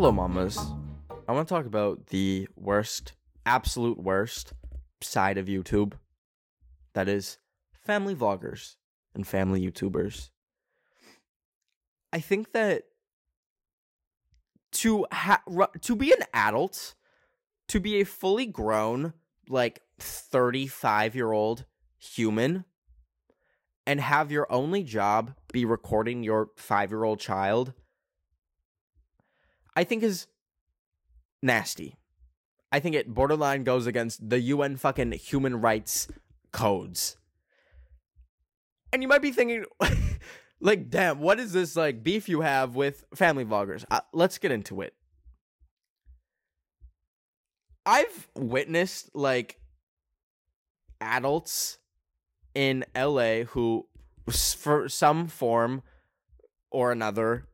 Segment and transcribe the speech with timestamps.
[0.00, 0.56] Hello, mamas.
[1.26, 3.14] I want to talk about the worst,
[3.44, 4.52] absolute worst
[5.00, 5.94] side of YouTube.
[6.94, 7.38] That is
[7.72, 8.76] family vloggers
[9.12, 10.30] and family YouTubers.
[12.12, 12.84] I think that
[14.74, 15.42] to ha-
[15.80, 16.94] to be an adult,
[17.66, 19.14] to be a fully grown
[19.48, 21.64] like 35-year-old
[21.98, 22.64] human
[23.84, 27.72] and have your only job be recording your 5-year-old child
[29.78, 30.26] I think is
[31.40, 31.94] nasty.
[32.72, 36.08] I think it borderline goes against the UN fucking human rights
[36.52, 37.16] codes.
[38.92, 39.66] And you might be thinking,
[40.60, 43.84] like, damn, what is this like beef you have with family vloggers?
[43.88, 44.94] Uh, let's get into it.
[47.86, 49.60] I've witnessed like
[51.00, 51.78] adults
[52.52, 53.86] in LA who,
[54.28, 55.84] for some form
[56.72, 57.47] or another,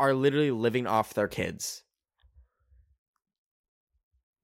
[0.00, 1.82] are literally living off their kids.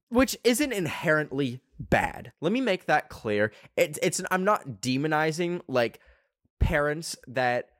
[0.08, 2.32] Which isn't inherently bad.
[2.40, 3.52] Let me make that clear.
[3.76, 6.00] It's it's I'm not demonizing like
[6.60, 7.70] parents that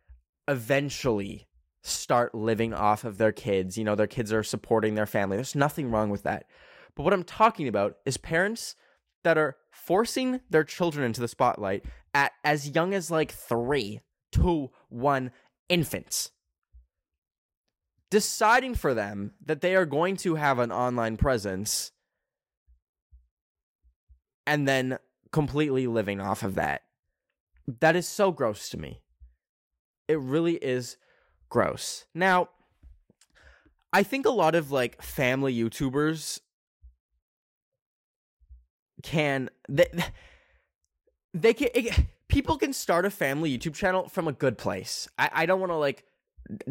[0.48, 1.46] eventually
[1.82, 3.78] start living off of their kids.
[3.78, 5.36] You know, their kids are supporting their family.
[5.36, 6.46] There's nothing wrong with that.
[6.96, 8.74] But what I'm talking about is parents
[9.22, 11.84] that are forcing their children into the spotlight
[12.14, 14.00] at as young as like 3
[14.32, 15.30] to 1
[15.68, 16.30] infants
[18.14, 21.90] deciding for them that they are going to have an online presence
[24.46, 24.96] and then
[25.32, 26.82] completely living off of that.
[27.80, 29.00] That is so gross to me.
[30.06, 30.96] It really is
[31.48, 32.04] gross.
[32.14, 32.50] Now,
[33.92, 36.38] I think a lot of like family YouTubers
[39.02, 39.88] can they,
[41.34, 41.98] they can it,
[42.28, 45.08] people can start a family YouTube channel from a good place.
[45.18, 46.04] I, I don't want to like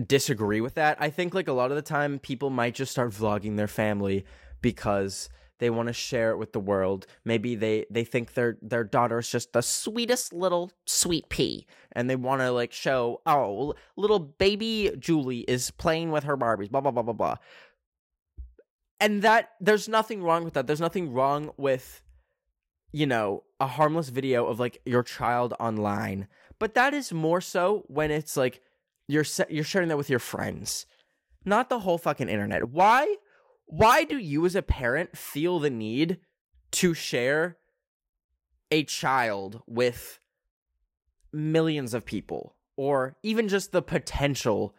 [0.06, 0.98] disagree with that.
[1.00, 4.26] I think like a lot of the time people might just start vlogging their family
[4.62, 5.30] because
[5.60, 7.06] they want to share it with the world.
[7.26, 12.10] Maybe they they think their their daughter is just the sweetest little sweet pea and
[12.10, 16.82] they want to like show oh little baby Julie is playing with her Barbies blah
[16.82, 17.36] blah blah blah blah.
[19.00, 20.68] And that there's nothing wrong with that.
[20.68, 22.04] There's nothing wrong with
[22.94, 26.28] you know, a harmless video of like your child online.
[26.60, 28.62] But that is more so when it's like
[29.08, 30.86] you're you're sharing that with your friends,
[31.46, 32.70] not the whole fucking internet.
[32.70, 33.16] Why?
[33.66, 36.20] Why do you as a parent feel the need
[36.72, 37.58] to share
[38.72, 40.20] a child with
[41.32, 44.76] millions of people or even just the potential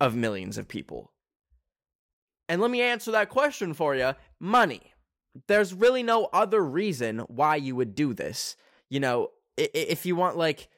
[0.00, 1.12] of millions of people?
[2.48, 4.92] And let me answer that question for you money.
[5.46, 8.56] There's really no other reason why you would do this.
[8.90, 10.68] You know, if you want like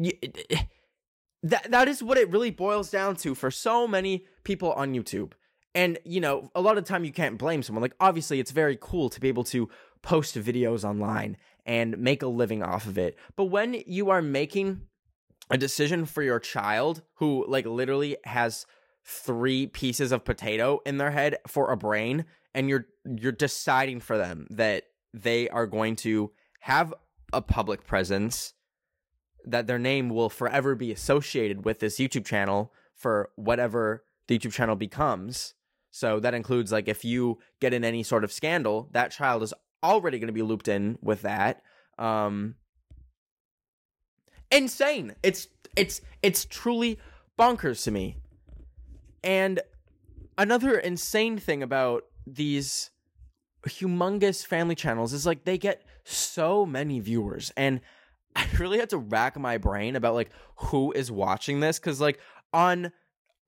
[1.42, 5.32] that that is what it really boils down to for so many people on YouTube.
[5.74, 7.82] And you know, a lot of time you can't blame someone.
[7.82, 9.68] Like obviously it's very cool to be able to
[10.02, 13.16] post videos online and make a living off of it.
[13.36, 14.82] But when you are making
[15.50, 18.66] a decision for your child who like literally has
[19.04, 22.24] three pieces of potato in their head for a brain
[22.54, 26.30] and you're you're deciding for them that they are going to
[26.60, 26.94] have
[27.32, 28.54] a public presence
[29.44, 34.52] that their name will forever be associated with this YouTube channel for whatever the YouTube
[34.52, 35.54] channel becomes.
[35.90, 39.54] So that includes like if you get in any sort of scandal, that child is
[39.82, 41.62] already going to be looped in with that.
[41.98, 42.54] Um
[44.50, 45.14] insane.
[45.22, 46.98] It's it's it's truly
[47.38, 48.16] bonkers to me.
[49.22, 49.60] And
[50.38, 52.90] another insane thing about these
[53.66, 57.80] humongous family channels is like they get so many viewers and
[58.36, 62.20] I really had to rack my brain about like who is watching this because like
[62.52, 62.92] on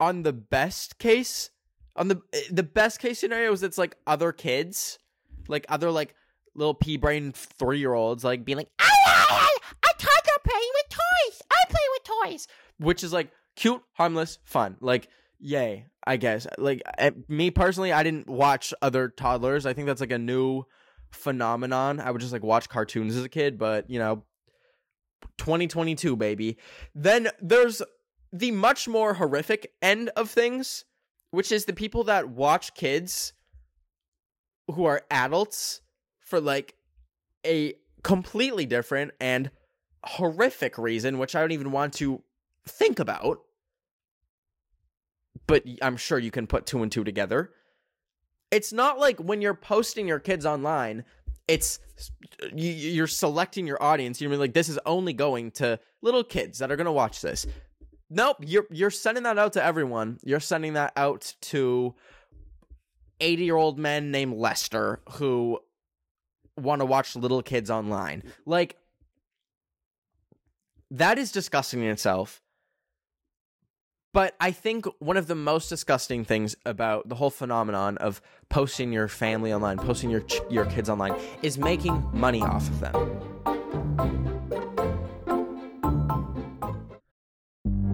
[0.00, 1.50] on the best case,
[1.96, 2.20] on the
[2.50, 4.98] the best case scenario is it's like other kids,
[5.48, 6.14] like other like
[6.54, 10.70] little pea brain three year olds, like being like, I, I, I thought you're playing
[10.74, 11.42] with toys.
[11.50, 12.48] I play with toys,
[12.78, 14.76] which is like cute, harmless, fun.
[14.80, 15.08] Like,
[15.38, 16.46] yay, I guess.
[16.58, 19.66] Like eh, me personally, I didn't watch other toddlers.
[19.66, 20.64] I think that's like a new
[21.10, 22.00] phenomenon.
[22.00, 24.24] I would just like watch cartoons as a kid, but you know,
[25.38, 26.58] 2022 baby.
[26.94, 27.82] Then there's
[28.32, 30.84] the much more horrific end of things,
[31.30, 33.32] which is the people that watch kids
[34.68, 35.82] who are adults
[36.20, 36.74] for like
[37.44, 39.50] a completely different and
[40.04, 42.22] horrific reason, which I don't even want to
[42.66, 43.40] think about.
[45.46, 47.50] But I'm sure you can put two and two together.
[48.50, 51.04] It's not like when you're posting your kids online,
[51.48, 51.80] it's
[52.54, 54.20] you're selecting your audience.
[54.20, 57.46] You're like, this is only going to little kids that are going to watch this.
[58.10, 60.18] Nope, you're you're sending that out to everyone.
[60.22, 61.94] You're sending that out to
[63.20, 65.60] 80 year old men named Lester who
[66.56, 68.22] want to watch little kids online.
[68.44, 68.76] Like,
[70.90, 72.41] that is disgusting in itself.
[74.12, 78.20] But I think one of the most disgusting things about the whole phenomenon of
[78.50, 82.80] posting your family online, posting your ch- your kids online, is making money off of
[82.80, 84.31] them.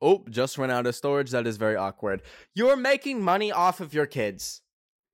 [0.00, 1.30] Oh, just ran out of storage.
[1.30, 2.22] That is very awkward.
[2.54, 4.60] You're making money off of your kids.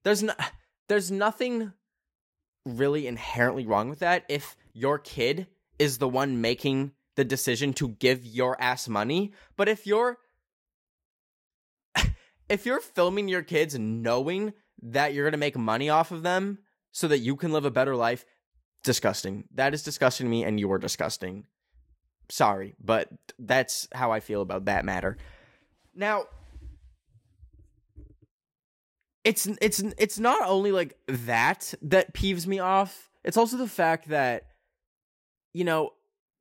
[0.04, 0.34] There's no,
[0.88, 1.72] there's nothing
[2.66, 5.46] really inherently wrong with that if your kid
[5.78, 9.32] is the one making the decision to give your ass money.
[9.56, 10.18] But if you're
[12.48, 14.52] if you're filming your kids knowing
[14.82, 16.58] that you're going to make money off of them
[16.90, 18.24] so that you can live a better life,
[18.82, 19.44] disgusting.
[19.54, 21.46] That is disgusting to me and you are disgusting
[22.28, 23.08] sorry, but
[23.38, 25.16] that's how I feel about that matter.
[25.94, 26.24] Now,
[29.24, 33.10] it's it's it's not only like that that peeves me off.
[33.24, 34.46] It's also the fact that
[35.52, 35.90] you know,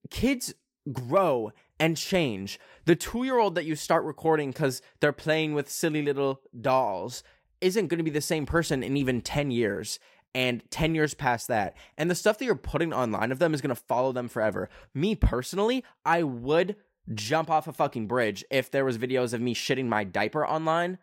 [0.10, 0.54] kids
[0.92, 2.60] grow and change.
[2.86, 7.24] The 2-year-old that you start recording cuz they're playing with silly little dolls
[7.60, 10.00] isn't going to be the same person in even 10 years
[10.34, 11.76] and 10 years past that.
[11.98, 14.70] And the stuff that you're putting online of them is going to follow them forever.
[14.94, 16.76] Me personally, I would
[17.14, 20.98] jump off a fucking bridge if there was videos of me shitting my diaper online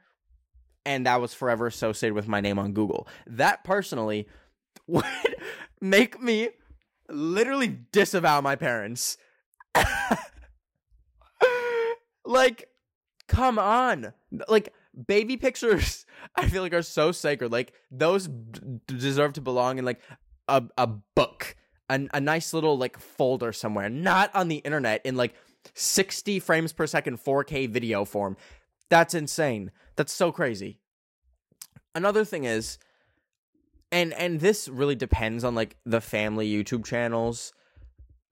[0.88, 3.06] and that was forever associated with my name on Google.
[3.26, 4.26] That personally
[4.86, 5.04] would
[5.82, 6.48] make me
[7.10, 9.18] literally disavow my parents.
[12.24, 12.70] like
[13.26, 14.14] come on.
[14.48, 14.72] Like
[15.06, 17.52] baby pictures I feel like are so sacred.
[17.52, 20.00] Like those d- deserve to belong in like
[20.46, 21.56] a a book,
[21.88, 25.34] a, a nice little like folder somewhere, not on the internet in like
[25.74, 28.36] 60 frames per second 4K video form.
[28.88, 29.70] That's insane.
[29.96, 30.80] That's so crazy.
[31.94, 32.78] Another thing is
[33.90, 37.52] and and this really depends on like the family YouTube channels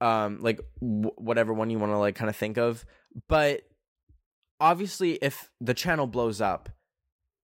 [0.03, 2.85] um like w- whatever one you want to like kind of think of,
[3.29, 3.63] but
[4.61, 6.71] obviously if the channel blows up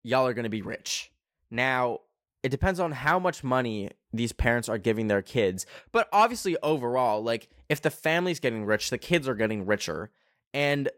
[0.02, 1.11] y'all are going to be rich.
[1.50, 2.00] Now,
[2.42, 5.66] it depends on how much money these parents are giving their kids.
[5.92, 10.11] But obviously, overall, like, if the family's getting rich, the kids are getting richer.
[10.52, 10.88] And,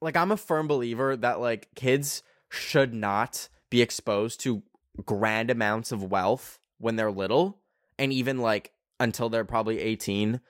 [0.00, 4.62] like, I'm a firm believer that, like, kids should not be exposed to
[5.04, 7.60] grand amounts of wealth when they're little
[7.98, 10.40] and even, like, until they're probably 18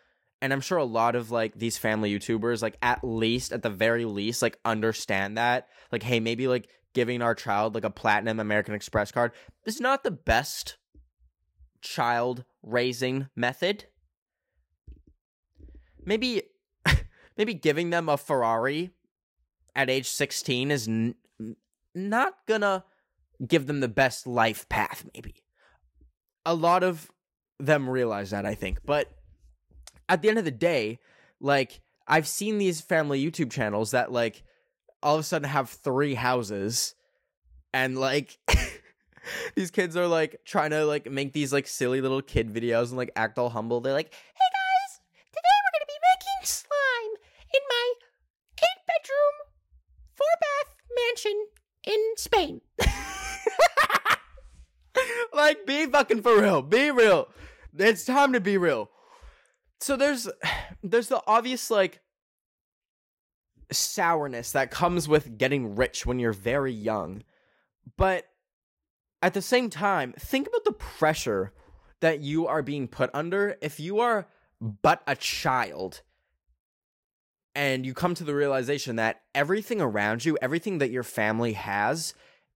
[0.41, 3.71] and i'm sure a lot of like these family youtubers like at least at the
[3.71, 6.69] very least like understand that like hey maybe like
[6.99, 9.33] giving our child like a platinum American Express card
[9.65, 10.79] is not the best
[11.81, 13.85] child raising method.
[16.05, 16.43] Maybe
[17.37, 18.91] maybe giving them a Ferrari
[19.77, 21.15] at age 16 is n-
[21.95, 22.85] not gonna
[23.47, 25.37] give them the best life path maybe
[26.45, 27.09] a lot of
[27.61, 29.18] them realize that i think but
[30.09, 30.99] at the end of the day
[31.41, 34.43] like i've seen these family youtube channels that like
[35.03, 36.95] all of a sudden have three houses
[37.73, 38.39] and like
[39.55, 42.97] these kids are like trying to like make these like silly little kid videos and
[42.97, 43.81] like act all humble.
[43.81, 45.01] They're like hey guys
[45.31, 47.15] today we're gonna be making slime
[47.55, 47.93] in my
[48.59, 49.37] eight bedroom
[50.15, 51.47] four bath mansion
[51.85, 52.61] in spain.
[55.33, 57.29] Like be fucking for real be real.
[57.77, 58.91] It's time to be real
[59.81, 60.29] so there's
[60.83, 62.01] there's the obvious like
[63.71, 67.23] sourness that comes with getting rich when you're very young.
[67.97, 68.29] But
[69.23, 71.53] at the same time think about the pressure
[72.01, 73.57] that you are being put under.
[73.61, 74.27] If you are
[74.61, 76.03] but a child
[77.55, 82.13] and you come to the realization that everything around you everything that your family has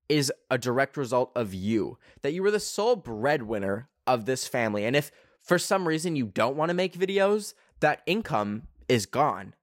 [0.08, 4.84] is a direct result of you that you were the sole breadwinner of this family.
[4.84, 5.10] And if
[5.42, 9.54] for some reason you don't want to make videos, that income is gone.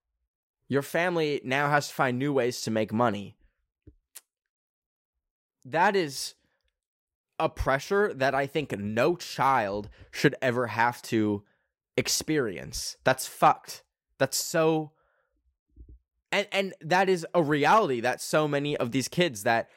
[0.68, 3.38] Your family now has to find new ways to make money.
[5.66, 6.36] That is
[7.40, 11.44] a pressure that I think no child should ever have to
[11.98, 12.98] experience.
[13.04, 13.84] That's fucked.
[14.18, 14.92] That's so
[16.32, 19.70] and and that is a reality that so many of these kids that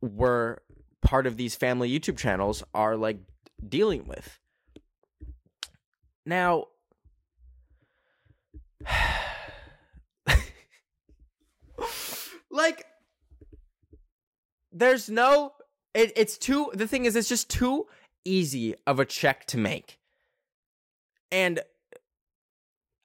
[0.00, 0.62] were
[1.02, 3.18] part of these family YouTube channels are like
[3.68, 4.38] dealing with.
[6.26, 6.66] Now,
[12.50, 12.86] like,
[14.72, 15.52] there's no.
[15.94, 16.70] It, it's too.
[16.74, 17.86] The thing is, it's just too
[18.24, 19.98] easy of a check to make.
[21.32, 21.60] And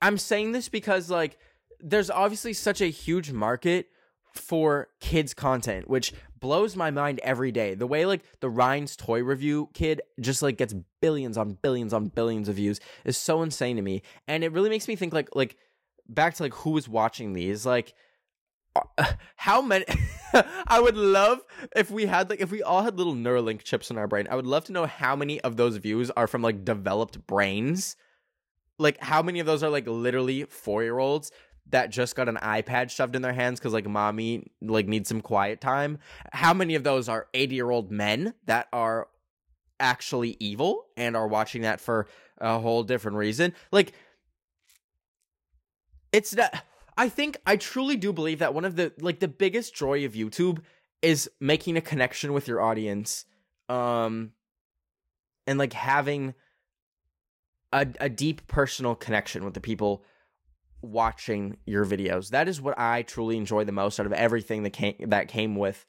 [0.01, 1.37] I'm saying this because, like,
[1.79, 3.87] there's obviously such a huge market
[4.33, 7.75] for kids content which blows my mind every day.
[7.75, 12.07] The way like the ryan's toy review kid just like gets billions on billions on
[12.07, 14.01] billions of views is so insane to me.
[14.27, 15.57] And it really makes me think like like
[16.07, 17.65] back to like who is watching these?
[17.65, 17.93] Like
[18.75, 19.85] uh, how many
[20.67, 21.39] i would love
[21.75, 24.35] if we had like if we all had little neuralink chips in our brain i
[24.35, 27.95] would love to know how many of those views are from like developed brains.
[28.77, 31.31] Like how many of those are like literally four year olds
[31.69, 35.21] that just got an iPad shoved in their hands because like mommy like needs some
[35.21, 35.97] quiet time.
[36.31, 39.07] How many of those are 80 year old men that are
[39.79, 42.07] actually evil and are watching that for
[42.37, 43.53] a whole different reason?
[43.71, 43.93] Like
[46.11, 46.65] it's that
[46.97, 50.13] I think I truly do believe that one of the like the biggest joy of
[50.13, 50.59] YouTube
[51.01, 53.25] is making a connection with your audience
[53.67, 54.31] um
[55.47, 56.33] and like having
[57.73, 60.03] a, a deep personal connection with the people
[60.81, 62.29] watching your videos.
[62.29, 65.55] That is what I truly enjoy the most out of everything that came that came
[65.55, 65.85] with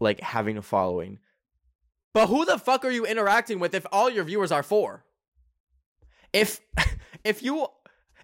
[0.00, 1.18] like having a following.
[2.12, 5.04] But who the fuck are you interacting with if all your viewers are for?
[6.32, 6.60] If
[7.24, 7.66] if you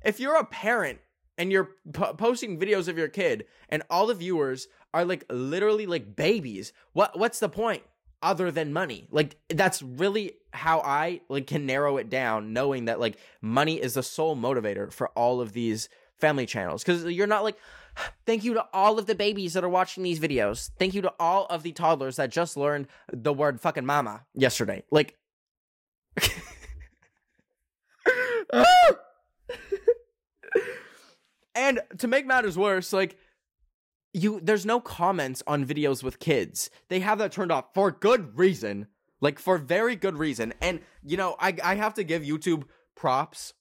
[0.04, 1.00] if you're a parent
[1.36, 5.86] and you're po- posting videos of your kid and all the viewers are like literally
[5.86, 7.82] like babies, what what's the point
[8.22, 9.08] other than money?
[9.10, 13.94] Like that's really how I like can narrow it down knowing that like money is
[13.94, 15.88] the sole motivator for all of these
[16.18, 16.82] family channels.
[16.82, 17.56] Because you're not like
[18.26, 20.70] thank you to all of the babies that are watching these videos.
[20.78, 24.82] Thank you to all of the toddlers that just learned the word fucking mama yesterday.
[24.90, 25.16] Like
[31.54, 33.16] and to make matters worse like
[34.12, 36.70] you there's no comments on videos with kids.
[36.88, 38.88] They have that turned off for good reason
[39.20, 40.52] like for very good reason.
[40.60, 43.54] And you know i i have to give youtube props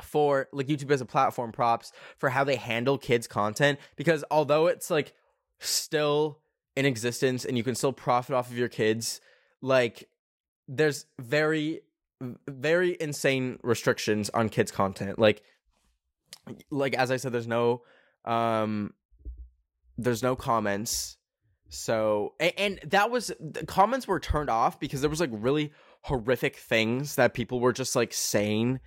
[0.00, 4.66] for like YouTube as a platform props for how they handle kids content because although
[4.66, 5.12] it's like
[5.60, 6.40] still
[6.74, 9.20] in existence and you can still profit off of your kids
[9.60, 10.08] like
[10.66, 11.82] there's very
[12.48, 15.18] very insane restrictions on kids content.
[15.18, 15.42] Like
[16.70, 17.82] like as i said there's no
[18.24, 18.92] um
[19.96, 21.16] there's no comments
[21.72, 26.56] so and, that was the comments were turned off because there was like really horrific
[26.56, 28.78] things that people were just like saying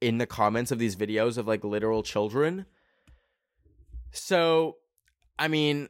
[0.00, 2.66] in the comments of these videos of like literal children.
[4.10, 4.78] So,
[5.38, 5.88] I mean,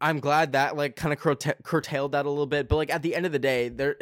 [0.00, 3.02] I'm glad that like kind of curta- curtailed that a little bit, but like at
[3.02, 3.94] the end of the day, there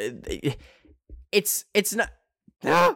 [1.31, 2.09] it's it's not
[2.65, 2.95] ah,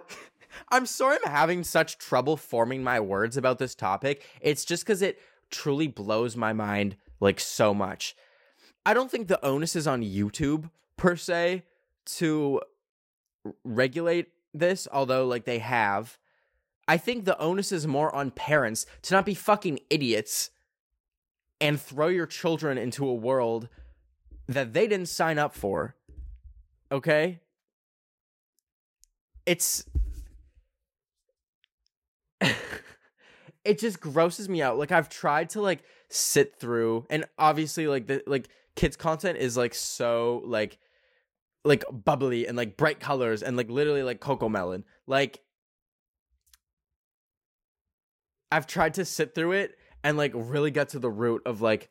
[0.69, 4.25] I'm sorry I'm having such trouble forming my words about this topic.
[4.41, 8.15] It's just cuz it truly blows my mind like so much.
[8.85, 11.63] I don't think the onus is on YouTube per se
[12.05, 12.61] to
[13.63, 16.17] regulate this, although like they have.
[16.87, 20.51] I think the onus is more on parents to not be fucking idiots
[21.59, 23.69] and throw your children into a world
[24.47, 25.95] that they didn't sign up for.
[26.91, 27.39] Okay?
[29.47, 29.85] It's
[33.65, 34.77] it just grosses me out.
[34.77, 39.55] Like I've tried to like sit through and obviously like the like kids content is
[39.57, 40.77] like so like
[41.63, 44.83] like bubbly and like bright colors and like literally like Cocomelon.
[45.07, 45.41] Like
[48.51, 51.89] I've tried to sit through it and like really get to the root of like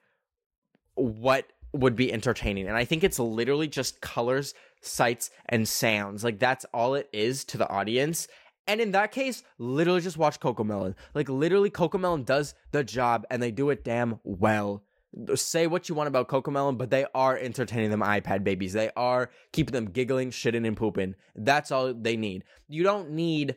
[0.94, 2.68] what would be entertaining.
[2.68, 6.22] And I think it's literally just colors, sights, and sounds.
[6.22, 8.28] Like that's all it is to the audience.
[8.66, 10.94] And in that case, literally just watch Cocomelon.
[11.14, 14.84] Like literally Cocomelon does the job and they do it damn well.
[15.34, 18.72] Say what you want about Cocomelon, but they are entertaining them iPad babies.
[18.72, 21.14] They are keeping them giggling, shitting, and pooping.
[21.36, 22.44] That's all they need.
[22.68, 23.56] You don't need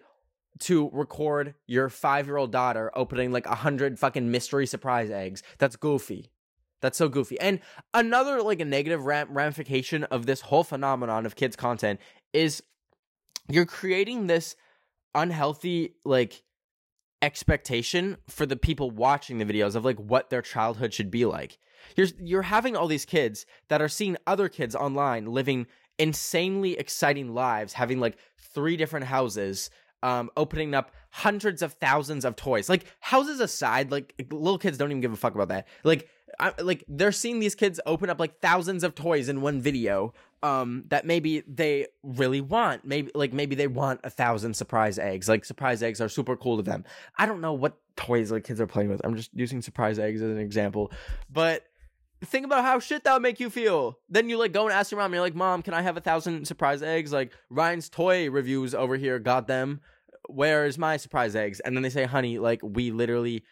[0.59, 5.43] to record your five year old daughter opening like a hundred fucking mystery surprise eggs.
[5.57, 6.31] That's goofy.
[6.81, 7.39] That's so goofy.
[7.39, 7.59] And
[7.93, 11.99] another like a negative ram- ramification of this whole phenomenon of kids content
[12.33, 12.61] is
[13.49, 14.55] you're creating this
[15.15, 16.43] unhealthy like
[17.21, 21.57] expectation for the people watching the videos of like what their childhood should be like.
[21.95, 25.67] You're you're having all these kids that are seeing other kids online living
[25.99, 29.69] insanely exciting lives, having like three different houses,
[30.03, 32.69] um, opening up hundreds of thousands of toys.
[32.69, 35.67] Like houses aside, like little kids don't even give a fuck about that.
[35.83, 36.09] Like,
[36.39, 40.13] I, like they're seeing these kids open up like thousands of toys in one video.
[40.43, 42.85] Um, that maybe they really want.
[42.85, 45.27] Maybe like maybe they want a thousand surprise eggs.
[45.27, 46.85] Like surprise eggs are super cool to them.
[47.17, 49.01] I don't know what toys like kids are playing with.
[49.03, 50.91] I'm just using surprise eggs as an example,
[51.31, 51.63] but
[52.23, 53.97] think about how shit that would make you feel.
[54.09, 56.01] Then you like go and ask your mom, you're like, Mom, can I have a
[56.01, 57.11] thousand surprise eggs?
[57.11, 59.81] Like Ryan's toy reviews over here got them.
[60.29, 61.59] Where's my surprise eggs?
[61.61, 63.43] And then they say, honey, like we literally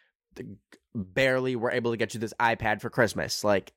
[0.93, 3.43] barely were able to get you this iPad for Christmas.
[3.43, 3.73] Like,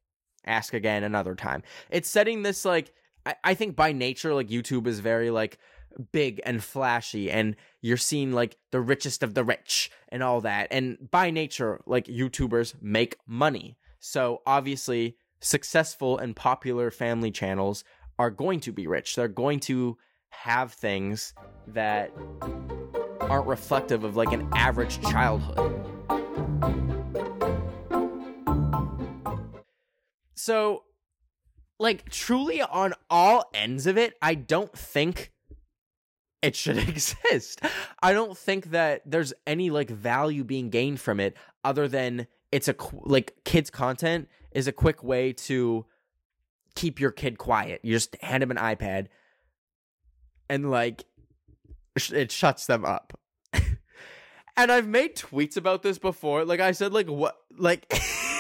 [0.47, 1.63] ask again another time.
[1.91, 2.93] It's setting this like
[3.29, 5.59] I, I think by nature, like YouTube is very like
[6.13, 10.69] big and flashy and you're seeing like the richest of the rich and all that.
[10.71, 13.77] And by nature, like YouTubers make money.
[14.01, 17.85] So obviously, successful and popular family channels
[18.19, 19.15] are going to be rich.
[19.15, 19.99] They're going to
[20.31, 21.35] have things
[21.67, 22.11] that
[23.21, 25.85] aren't reflective of like an average childhood.
[30.35, 30.85] So,
[31.79, 35.33] like, truly on all ends of it, I don't think
[36.43, 37.61] it should exist.
[38.03, 42.69] I don't think that there's any like value being gained from it other than it's
[42.69, 45.85] a like kids content is a quick way to
[46.75, 47.81] keep your kid quiet.
[47.83, 49.09] You just hand him an iPad
[50.49, 51.05] and like
[52.13, 53.19] it shuts them up.
[54.57, 56.45] and I've made tweets about this before.
[56.45, 57.87] Like I said like what like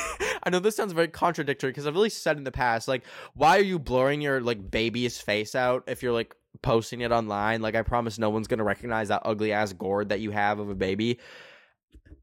[0.48, 3.58] I know this sounds very contradictory because I've really said in the past like why
[3.58, 7.60] are you blurring your like baby's face out if you're like posting it online?
[7.60, 10.70] Like I promise no one's to recognize that ugly ass gourd that you have of
[10.70, 11.18] a baby.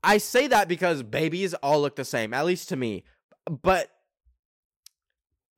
[0.04, 3.04] I say that because babies all look the same, at least to me.
[3.48, 3.92] But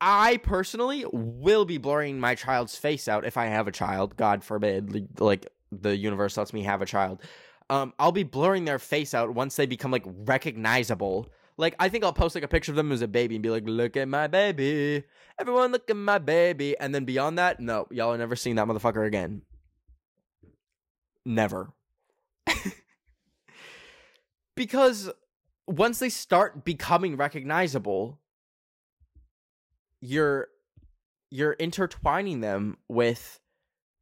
[0.02, 4.18] I personally will be blurring my child's face out if I have a child.
[4.18, 7.22] God forbid, like the universe lets me have a child.
[7.70, 11.32] Um, I'll be blurring their face out once they become like recognizable.
[11.58, 13.50] Like I think I'll post like a picture of them as a baby and be
[13.50, 15.04] like, "Look at my baby,
[15.40, 18.68] everyone, look at my baby." And then beyond that, no, y'all are never seeing that
[18.68, 19.42] motherfucker again.
[21.26, 21.74] Never.
[24.56, 25.10] because
[25.68, 28.20] once they start becoming recognizable,
[30.00, 30.48] you're
[31.30, 33.40] you're intertwining them with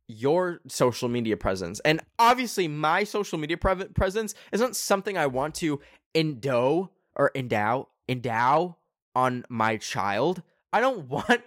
[0.07, 1.79] your social media presence.
[1.79, 5.79] And obviously my social media pre- presence isn't something I want to
[6.13, 8.77] endow or endow endow
[9.15, 10.43] on my child.
[10.71, 11.41] I don't want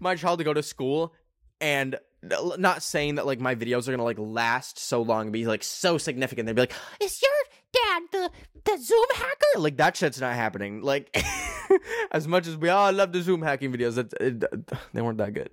[0.00, 1.12] my child to go to school
[1.60, 5.46] and not saying that like my videos are gonna like last so long and be
[5.46, 6.46] like so significant.
[6.46, 7.30] They'd be like, "Is your
[7.72, 8.30] dad the
[8.64, 10.82] the Zoom hacker?" Like that shit's not happening.
[10.82, 11.16] Like
[12.10, 15.32] as much as we all love the Zoom hacking videos, it, it, they weren't that
[15.34, 15.50] good.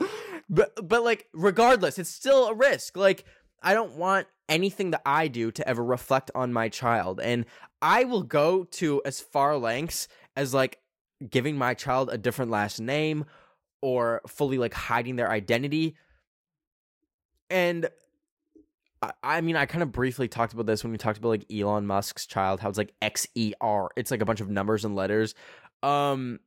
[0.50, 2.96] but but like regardless, it's still a risk.
[2.96, 3.24] Like
[3.62, 7.46] I don't want anything that I do to ever reflect on my child, and
[7.82, 10.80] I will go to as far lengths as like
[11.28, 13.24] giving my child a different last name
[13.82, 15.96] or fully like hiding their identity.
[17.48, 17.88] And
[19.02, 21.52] I, I mean, I kind of briefly talked about this when we talked about like
[21.52, 23.90] Elon Musk's child, how it's like X E R.
[23.96, 25.34] It's like a bunch of numbers and letters.
[25.82, 26.40] Um,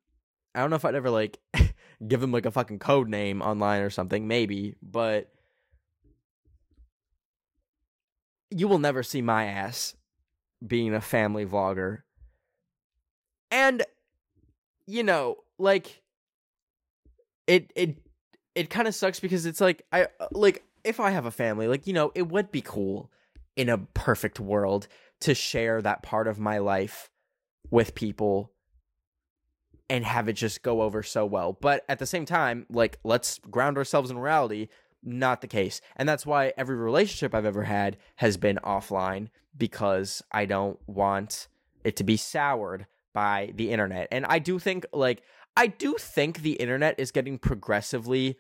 [0.56, 1.40] I don't know if I'd ever like
[2.08, 5.32] give him like a fucking code name online or something, maybe, but
[8.54, 9.96] you will never see my ass
[10.66, 12.00] being a family vlogger
[13.54, 13.84] And
[14.88, 16.02] you know, like
[17.46, 17.98] it it
[18.56, 21.86] it kind of sucks because it's like I like if I have a family, like
[21.86, 23.12] you know, it would be cool
[23.56, 24.88] in a perfect world
[25.22, 27.12] to share that part of my life
[27.70, 28.52] with people
[29.88, 31.54] and have it just go over so well.
[31.54, 34.70] But at the same time, like let's ground ourselves in reality,
[35.04, 35.82] not the case.
[35.96, 41.48] And that's why every relationship I've ever had has been offline because I don't want
[41.84, 44.08] it to be soured by the internet.
[44.12, 45.24] And I do think like
[45.56, 48.38] I do think the internet is getting progressively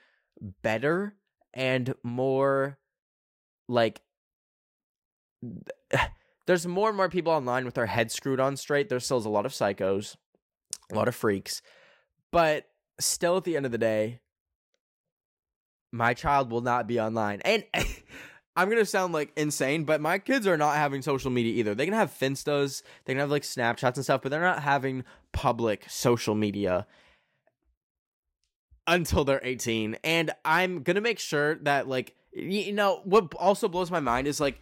[0.61, 1.15] better
[1.53, 2.79] and more
[3.67, 4.01] like
[6.45, 8.89] there's more and more people online with their heads screwed on straight.
[8.89, 10.15] There's still a lot of psychos,
[10.91, 11.61] a lot of freaks,
[12.31, 12.65] but
[12.99, 14.19] still at the end of the day,
[15.93, 17.39] my child will not be online.
[17.45, 17.63] And
[18.55, 21.73] I'm gonna sound like insane, but my kids are not having social media either.
[21.75, 25.05] They can have Finstas, they can have like Snapchats and stuff, but they're not having
[25.31, 26.85] public social media
[28.85, 29.97] until they're 18.
[30.03, 34.39] And I'm gonna make sure that like you know what also blows my mind is
[34.39, 34.59] like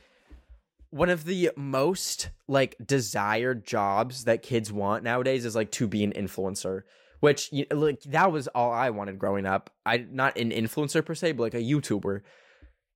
[0.89, 6.03] one of the most like desired jobs that kids want nowadays is like to be
[6.03, 6.83] an influencer
[7.21, 11.31] which like that was all i wanted growing up i not an influencer per se
[11.31, 12.21] but like a youtuber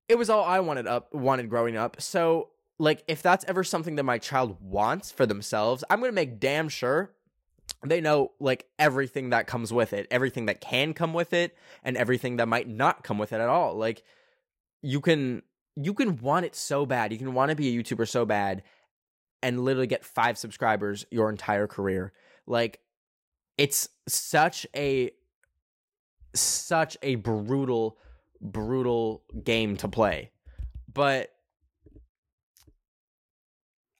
[0.09, 3.95] it was all i wanted up wanted growing up so like if that's ever something
[3.95, 7.11] that my child wants for themselves i'm gonna make damn sure
[7.85, 11.95] they know like everything that comes with it everything that can come with it and
[11.95, 14.03] everything that might not come with it at all like
[14.81, 15.41] you can
[15.75, 17.11] you can want it so bad.
[17.11, 18.63] You can want to be a YouTuber so bad
[19.41, 22.13] and literally get 5 subscribers your entire career.
[22.47, 22.79] Like
[23.57, 25.11] it's such a
[26.33, 27.97] such a brutal
[28.41, 30.31] brutal game to play.
[30.91, 31.31] But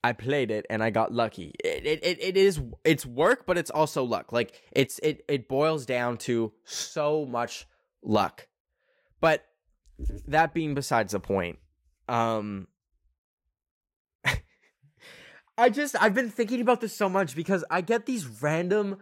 [0.04, 1.54] I played it and I got lucky.
[1.64, 4.32] It, it it is it's work, but it's also luck.
[4.32, 7.66] Like it's it it boils down to so much
[8.02, 8.46] luck.
[9.20, 9.44] But
[10.28, 11.58] that being besides the point,
[12.08, 12.68] um
[15.58, 18.98] I just I've been thinking about this so much because I get these random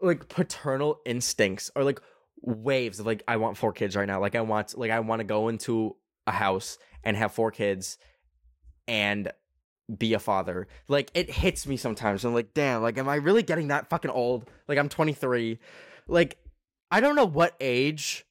[0.00, 2.00] like paternal instincts or like
[2.42, 4.20] waves of like I want four kids right now.
[4.20, 7.98] Like I want like I want to go into a house and have four kids
[8.86, 9.32] and
[9.98, 10.68] be a father.
[10.88, 12.24] Like it hits me sometimes.
[12.24, 14.50] I'm like, damn, like am I really getting that fucking old?
[14.68, 15.58] Like I'm 23.
[16.08, 16.38] Like
[16.90, 18.24] I don't know what age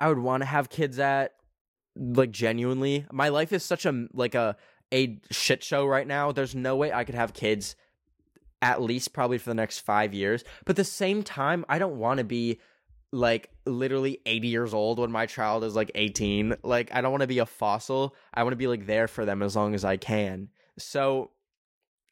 [0.00, 1.32] I would want to have kids at
[1.96, 4.56] like genuinely my life is such a like a
[4.92, 7.74] a shit show right now there's no way i could have kids
[8.62, 10.44] at least probably for the next five years.
[10.64, 12.60] But at the same time i don't want to be
[13.12, 17.22] like literally 80 years old when my child is like 18 like i don't want
[17.22, 18.14] to be a fossil.
[18.34, 20.48] I want to be like there for them as long as i can.
[20.78, 21.30] So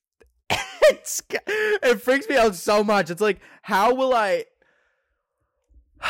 [0.51, 3.11] it's it freaks me out so much.
[3.11, 4.45] It's like how will i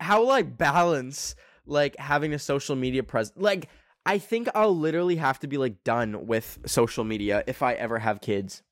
[0.00, 1.34] how will i balance
[1.66, 3.36] like having a social media presence.
[3.38, 3.68] Like
[4.06, 7.98] I think I'll literally have to be like done with social media if I ever
[7.98, 8.62] have kids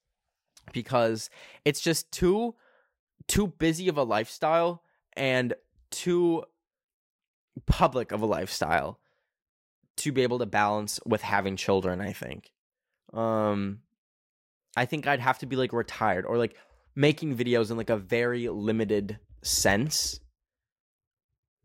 [0.72, 1.28] because
[1.64, 2.54] it's just too
[3.26, 4.82] too busy of a lifestyle
[5.14, 5.54] and
[5.90, 6.44] too
[7.66, 9.00] public of a lifestyle
[9.96, 12.52] to be able to balance with having children, I think.
[13.12, 13.80] Um
[14.76, 16.54] I think I'd have to be like retired or like
[16.94, 20.20] making videos in like a very limited sense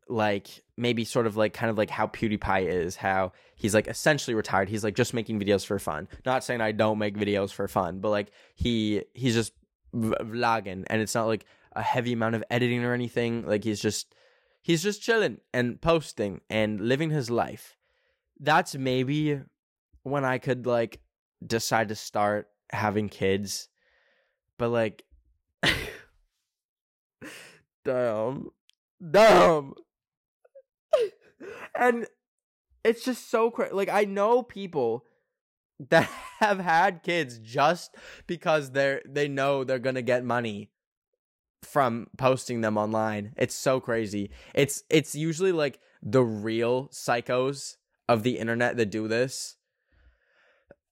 [0.10, 4.34] like maybe sort of like kind of like how PewDiePie is, how he's like essentially
[4.34, 4.68] retired.
[4.70, 6.08] He's like just making videos for fun.
[6.26, 9.54] Not saying I don't make videos for fun, but like he he's just
[9.94, 13.46] vlogging and it's not like a heavy amount of editing or anything.
[13.46, 14.16] Like he's just
[14.62, 17.78] he's just chilling and posting and living his life.
[18.40, 19.42] That's maybe
[20.04, 21.02] when I could like
[21.46, 23.70] decide to start having kids.
[24.58, 25.04] But like
[27.86, 28.50] damn.
[29.12, 29.74] Damn
[31.76, 32.08] and
[32.84, 33.74] it's just so crazy.
[33.74, 35.06] Like I know people
[35.90, 37.96] that have had kids just
[38.28, 40.72] because they're they know they're gonna get money
[41.64, 43.34] from posting them online.
[43.38, 44.32] It's so crazy.
[44.54, 47.76] It's it's usually like the real psychos
[48.08, 49.56] of the internet that do this.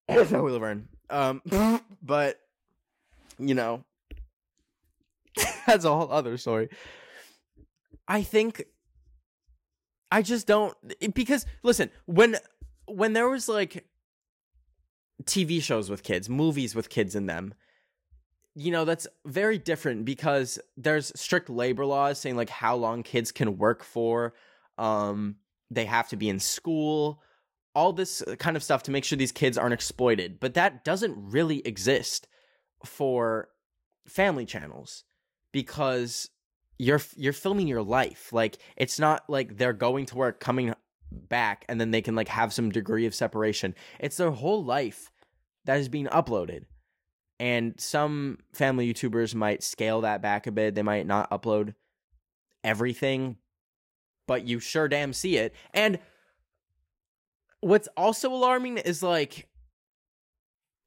[0.30, 0.88] So we learn.
[1.10, 1.42] Um,
[2.02, 2.40] but
[3.38, 3.84] you know,
[5.68, 6.70] that's a whole other story.
[8.08, 8.64] I think
[10.12, 10.76] I just don't
[11.13, 12.38] because listen, when
[12.86, 13.86] when there was like
[15.24, 17.54] TV shows with kids, movies with kids in them,
[18.56, 23.32] you know, that's very different because there's strict labor laws saying like how long kids
[23.32, 24.34] can work for.
[24.78, 25.36] Um
[25.70, 27.22] they have to be in school,
[27.76, 30.39] all this kind of stuff to make sure these kids aren't exploited.
[30.39, 32.28] But that doesn't really exist
[32.86, 33.50] for
[34.08, 35.04] family channels
[35.52, 36.30] because
[36.80, 38.32] you're you're filming your life.
[38.32, 40.74] Like it's not like they're going to work, coming
[41.12, 43.76] back, and then they can like have some degree of separation.
[44.00, 45.12] It's their whole life
[45.66, 46.66] that is being uploaded.
[47.40, 50.74] And some family YouTubers might scale that back a bit.
[50.74, 51.76] They might not upload
[52.63, 53.38] everything,
[54.28, 55.54] but you sure damn see it.
[55.72, 56.00] And
[57.62, 59.48] what's also alarming is like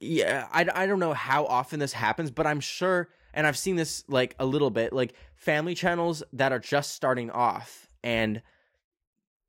[0.01, 3.77] yeah, I, I don't know how often this happens, but I'm sure, and I've seen
[3.77, 8.43] this like a little bit, like family channels that are just starting off and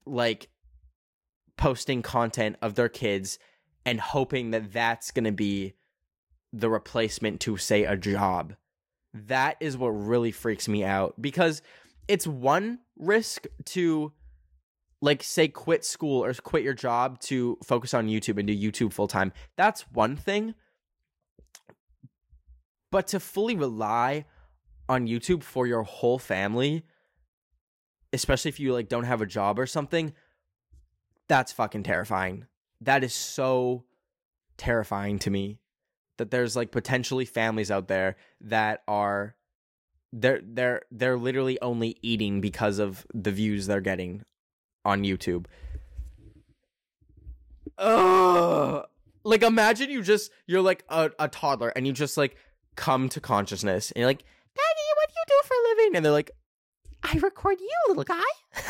[0.05, 0.49] like
[1.57, 3.39] posting content of their kids
[3.85, 5.73] and hoping that that's going to be
[6.53, 8.55] the replacement to, say, a job.
[9.13, 11.61] That is what really freaks me out because
[12.07, 14.13] it's one risk to
[15.01, 18.93] like say quit school or quit your job to focus on YouTube and do YouTube
[18.93, 19.33] full time.
[19.57, 20.53] That's one thing.
[22.91, 24.25] But to fully rely
[24.89, 26.83] on YouTube for your whole family,
[28.13, 30.13] especially if you like don't have a job or something,
[31.27, 32.45] that's fucking terrifying.
[32.81, 33.85] That is so
[34.57, 35.59] terrifying to me
[36.17, 39.35] that there's like potentially families out there that are
[40.13, 44.23] they're they're they're literally only eating because of the views they're getting
[44.83, 45.45] on YouTube.
[47.77, 48.85] Ugh.
[49.23, 52.35] Like imagine you just you're like a, a toddler and you just like
[52.81, 54.23] come to consciousness and you're like,
[54.55, 55.95] Daddy, what do you do for a living?
[55.95, 56.31] And they're like,
[57.03, 58.31] I record you, little guy.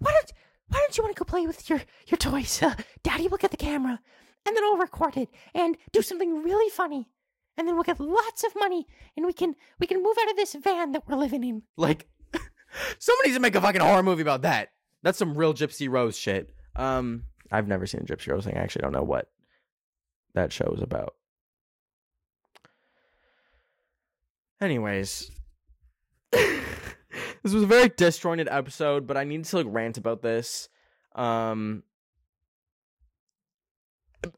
[0.00, 0.32] why don't
[0.68, 2.60] why don't you want to go play with your your toys?
[2.60, 2.74] Uh,
[3.04, 4.00] Daddy will get the camera
[4.44, 7.08] and then I'll record it and do something really funny.
[7.56, 10.36] And then we'll get lots of money and we can we can move out of
[10.36, 11.62] this van that we're living in.
[11.76, 12.08] Like
[12.98, 14.70] somebody needs to make a fucking horror movie about that.
[15.04, 16.50] That's some real Gypsy Rose shit.
[16.74, 18.56] Um, I've never seen a Gypsy Rose thing.
[18.56, 19.30] I actually don't know what
[20.34, 21.14] that show is about.
[24.60, 25.30] Anyways,
[26.32, 30.68] this was a very disjointed episode, but I need to like rant about this.
[31.14, 31.84] Um,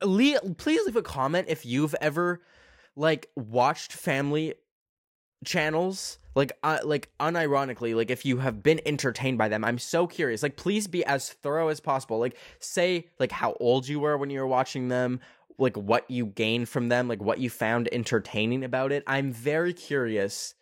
[0.02, 2.42] Lee, please leave a comment if you've ever
[2.96, 4.54] like watched family
[5.44, 9.64] channels like uh, like unironically like if you have been entertained by them.
[9.64, 10.42] I'm so curious.
[10.42, 12.18] Like please be as thorough as possible.
[12.18, 15.20] Like say like how old you were when you were watching them
[15.61, 19.73] like what you gained from them like what you found entertaining about it i'm very
[19.73, 20.55] curious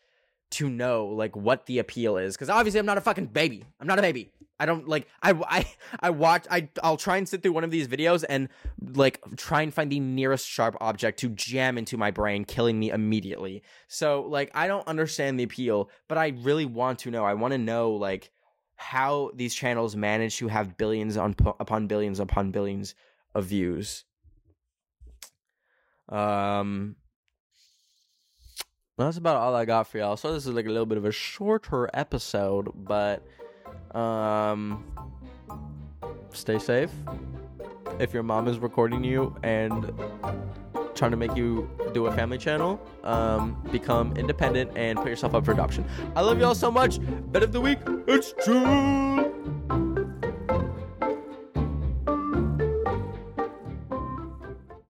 [0.51, 2.35] to know like what the appeal is.
[2.35, 3.65] Because obviously i'm not a fucking baby.
[3.81, 4.33] I'm not a baby.
[4.61, 5.67] I don't like i i
[6.01, 8.49] i watch i i'll try and sit through one of these videos and
[8.95, 12.91] like try and find the nearest sharp object to jam into my brain killing me
[12.91, 13.63] immediately.
[13.89, 17.25] So like i don't understand the appeal but i really want to know.
[17.25, 18.31] I want to know like
[18.77, 22.95] how these channels manage to have billions on upon billions upon billions
[23.35, 24.05] of views
[26.09, 26.97] um
[28.97, 30.17] that's about all I got for y'all.
[30.17, 33.27] So this is like a little bit of a shorter episode, but
[33.95, 34.85] um
[36.33, 36.91] stay safe.
[37.99, 39.93] If your mom is recording you and
[40.95, 45.45] trying to make you do a family channel, um, become independent and put yourself up
[45.45, 45.85] for adoption.
[46.17, 46.99] I love y'all so much.
[47.33, 49.88] Bet of the week, it's true.